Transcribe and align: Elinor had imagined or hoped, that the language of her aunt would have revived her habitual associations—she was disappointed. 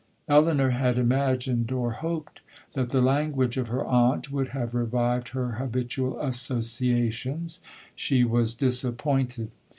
Elinor 0.27 0.71
had 0.71 0.97
imagined 0.97 1.71
or 1.71 1.91
hoped, 1.91 2.41
that 2.73 2.89
the 2.89 3.01
language 3.03 3.55
of 3.55 3.67
her 3.67 3.85
aunt 3.85 4.31
would 4.31 4.47
have 4.47 4.73
revived 4.73 5.29
her 5.29 5.51
habitual 5.59 6.19
associations—she 6.19 8.23
was 8.23 8.55
disappointed. 8.55 9.51